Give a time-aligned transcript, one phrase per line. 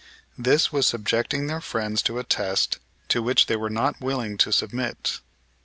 [0.35, 4.51] This was subjecting their friends to a test to which they were not willing to
[4.51, 5.19] submit.